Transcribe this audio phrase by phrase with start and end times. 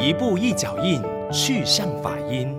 [0.00, 2.56] 一步一脚印，去向法音。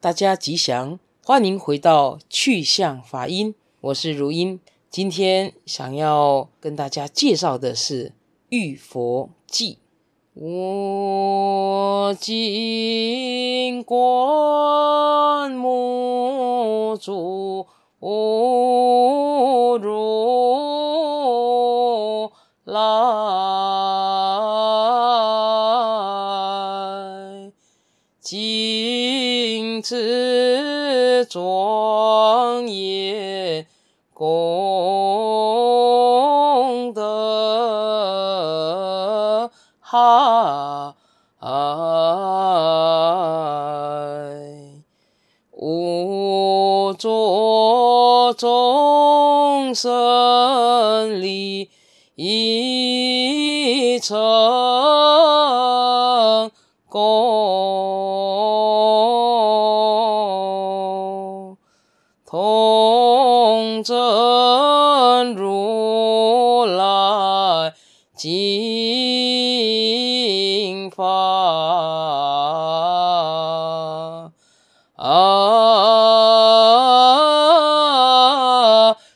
[0.00, 4.58] 大家吉祥，欢迎回到去向法音，我是如音。
[4.90, 8.08] 今天想要跟大家介绍的是
[8.48, 9.78] 《玉佛记》。
[10.42, 17.68] 我今观目诸
[18.00, 19.82] 如
[31.28, 33.66] 庄严
[34.12, 34.22] 功
[36.92, 37.90] 德
[39.80, 40.94] 海，
[45.50, 51.70] 无着众生利
[52.14, 54.18] 益成
[56.88, 57.51] 功，
[68.22, 68.30] 经
[70.92, 71.02] 法，
[74.94, 75.02] 啊，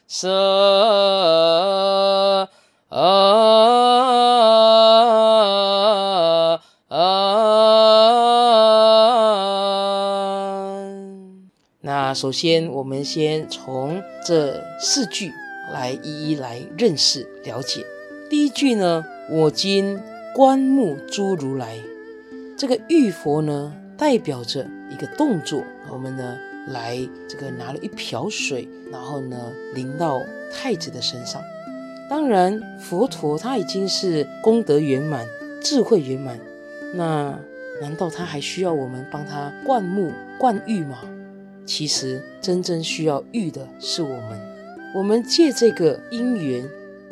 [0.08, 0.28] 舍。
[2.88, 2.98] 啊
[6.88, 6.98] 啊！
[11.80, 15.30] 那首先，我们先从这四句
[15.72, 17.86] 来一一来认识了解。
[18.28, 20.00] 第一句呢，我今
[20.34, 21.78] 观目诸如来，
[22.56, 25.62] 这个浴佛呢，代表着一个动作。
[25.92, 30.20] 我们呢，来这个拿了一瓢水，然后呢，淋到
[30.52, 31.40] 太子的身上。
[32.10, 35.24] 当然，佛陀他已经是功德圆满、
[35.62, 36.36] 智慧圆满，
[36.94, 37.38] 那
[37.80, 40.98] 难道他还需要我们帮他灌木、灌浴吗？
[41.64, 44.56] 其实，真正需要浴的是我们。
[44.96, 46.68] 我们借这个因缘，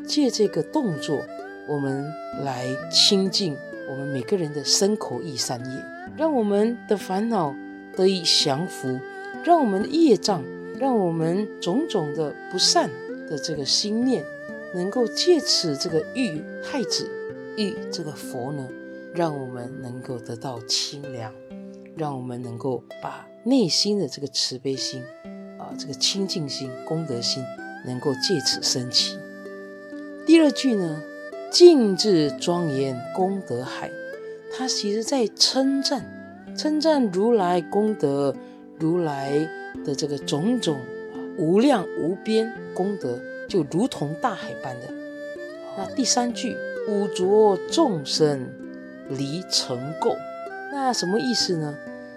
[0.07, 1.21] 借这个动作，
[1.69, 2.05] 我们
[2.43, 3.57] 来清净
[3.91, 5.83] 我们每个人的身口意三业，
[6.17, 7.55] 让我们的烦恼
[7.97, 8.99] 得以降伏，
[9.45, 10.43] 让我们的业障，
[10.79, 12.91] 让我们种种的不善
[13.29, 14.25] 的这个心念。
[14.75, 17.09] 能够借此这个浴太子，
[17.57, 18.69] 浴这个佛呢，
[19.15, 21.33] 让我们能够得到清凉，
[21.97, 25.01] 让我们能够把内心的这个慈悲心
[25.61, 27.45] 啊，这个清净心、功德心，
[27.87, 29.17] 能够借此升起。
[30.27, 31.03] 第二句呢，
[31.51, 33.91] 静至庄严功德海，
[34.57, 36.03] 它其实在称赞，
[36.57, 38.35] 称赞如来功德，
[38.79, 39.47] 如来
[39.85, 40.79] 的这个种种
[41.37, 43.19] 无量无边功德。
[43.47, 44.89] 就如同大海般的。
[45.77, 46.57] 那第三句，
[46.89, 48.49] 五浊众生
[49.11, 50.17] 离尘垢，
[50.73, 51.77] 那什么意思呢？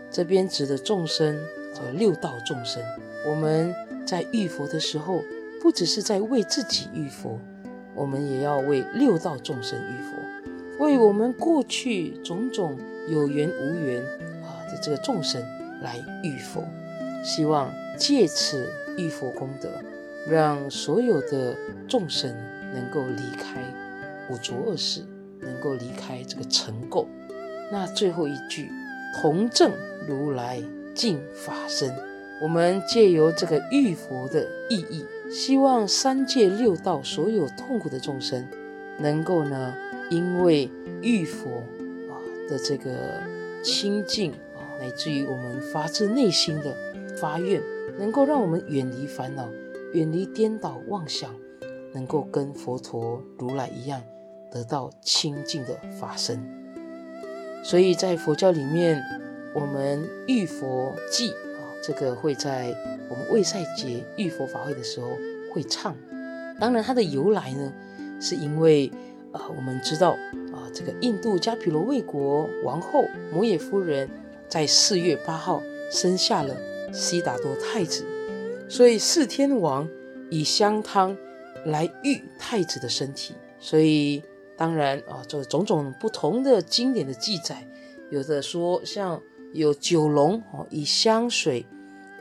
[0.09, 1.37] 这边指的众生，
[1.73, 2.81] 叫六道众生。
[3.27, 3.75] 我们
[4.05, 5.21] 在遇佛的时候，
[5.61, 7.37] 不只是在为自己遇佛，
[7.97, 12.77] 我们也要为六道众生浴佛，为我们过去种种
[13.09, 14.01] 有缘无缘
[14.43, 15.41] 啊的这个众生
[15.81, 16.63] 来浴佛，
[17.23, 19.69] 希望借此浴佛功德。
[20.29, 21.55] 让所有的
[21.87, 22.29] 众生
[22.73, 23.63] 能够离开
[24.29, 25.01] 五浊恶世，
[25.39, 27.07] 能够离开这个尘垢。
[27.71, 28.69] 那最后一句，
[29.15, 29.71] 同证
[30.05, 30.61] 如来
[30.93, 31.95] 净法身，
[32.41, 38.47] 我们借由这个浴佛的意义，希望三界六道所有痛苦的众生，
[38.99, 39.73] 能够呢，
[40.09, 40.69] 因为
[41.01, 41.49] 遇佛
[42.09, 42.15] 啊
[42.49, 43.21] 的这个
[43.61, 46.75] 清净啊，乃至于我们发自内心的
[47.19, 47.61] 发愿，
[47.99, 49.47] 能够让我们远离烦恼。
[49.93, 51.33] 远离颠倒妄想，
[51.93, 54.01] 能够跟佛陀如来一样，
[54.51, 56.45] 得到清净的法身。
[57.63, 59.01] 所以在佛教里面，
[59.55, 62.75] 我们遇佛偈啊，这个会在
[63.09, 65.09] 我们卫赛节浴佛法会的时候
[65.53, 65.95] 会唱。
[66.59, 67.71] 当然，它的由来呢，
[68.19, 68.91] 是因为
[69.31, 70.11] 啊，我们知道
[70.51, 74.09] 啊，这个印度迦毗罗卫国王后摩耶夫人
[74.47, 75.61] 在四月八号
[75.91, 76.55] 生下了
[76.91, 78.05] 悉达多太子。
[78.67, 79.87] 所以四天王
[80.29, 81.15] 以香汤
[81.65, 84.23] 来浴太子的身体，所以
[84.57, 87.67] 当然啊，这种种不同的经典的记载，
[88.09, 89.21] 有的说像
[89.53, 91.65] 有九龙哦，以香水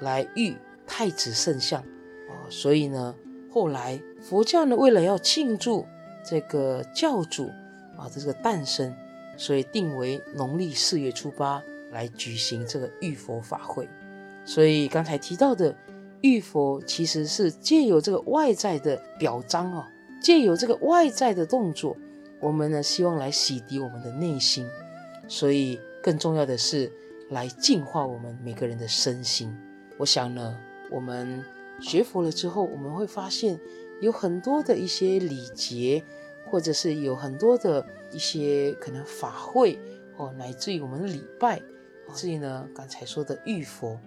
[0.00, 0.55] 来浴
[0.87, 1.81] 太子圣像
[2.29, 3.15] 哦，所以呢，
[3.50, 5.87] 后来佛教呢，为了要庆祝
[6.25, 7.50] 这个教主
[7.99, 8.94] 啊的这个诞生，
[9.37, 11.62] 所以定为农历四月初八
[11.93, 13.88] 来举行这个浴佛法会。
[14.44, 15.75] 所以刚才提到的。
[16.23, 19.89] 浴佛其实是借由这个外在的表彰啊，
[20.21, 21.94] 借由这个外在的动作，
[22.41, 24.67] 我们呢希望来洗涤我们的内心，
[25.29, 26.91] 所以更重要的是
[27.29, 29.55] 来净化我们每个人的身心。
[29.99, 30.59] 我想呢，
[30.91, 31.44] 我们
[31.81, 33.59] 学佛了之后，我们会发现
[34.00, 36.03] 有很多的一些礼节，
[36.49, 39.79] 或者是有很多的一些可能法会
[40.17, 41.61] 哦，乃至于我们的礼拜，
[42.15, 43.99] 至于呢刚才说的浴佛，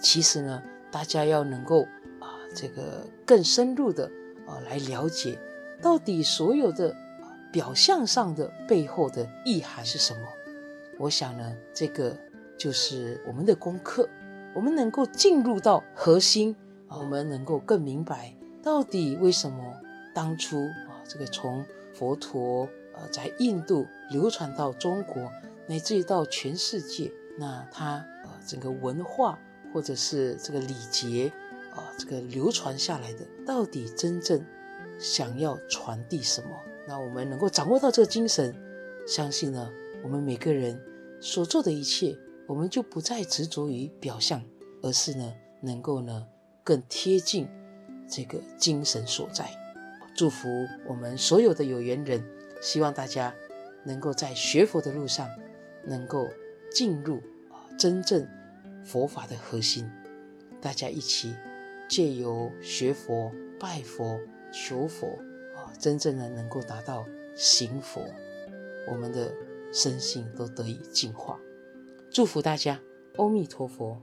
[0.00, 1.82] 其实呢，大家要能够
[2.20, 4.10] 啊，这个更深入的
[4.46, 5.38] 啊来了解，
[5.82, 6.96] 到底所有的
[7.52, 10.26] 表象上的背后的意涵是什么？
[10.98, 12.16] 我想呢，这个
[12.56, 14.08] 就是我们的功课。
[14.54, 16.56] 我们能够进入到核心，
[16.88, 19.74] 我们能够更明白到底为什么
[20.14, 20.58] 当初
[20.88, 21.64] 啊，这个从
[21.94, 25.30] 佛陀呃在印度流传到中国，
[25.66, 29.38] 乃至于到全世界，那它呃整个文化
[29.72, 31.32] 或者是这个礼节
[31.74, 34.44] 啊，这个流传下来的，到底真正
[34.98, 36.50] 想要传递什么？
[36.88, 38.52] 那我们能够掌握到这个精神，
[39.06, 39.70] 相信呢，
[40.02, 40.80] 我们每个人
[41.20, 42.18] 所做的一切。
[42.50, 44.42] 我们就不再执着于表象，
[44.82, 46.26] 而是呢，能够呢
[46.64, 47.46] 更贴近
[48.08, 49.48] 这个精神所在。
[50.16, 50.48] 祝福
[50.84, 52.20] 我们所有的有缘人，
[52.60, 53.32] 希望大家
[53.84, 55.28] 能够在学佛的路上，
[55.84, 56.28] 能够
[56.72, 57.18] 进入
[57.52, 58.26] 啊真正
[58.84, 59.88] 佛法的核心。
[60.60, 61.36] 大家一起
[61.88, 63.30] 借由学佛、
[63.60, 64.18] 拜佛、
[64.52, 65.06] 求佛
[65.54, 67.06] 啊，真正的能够达到
[67.36, 68.04] 行佛，
[68.88, 69.32] 我们的
[69.72, 71.38] 身心都得以净化。
[72.12, 72.80] 祝福大家，
[73.18, 73.96] 阿弥陀佛。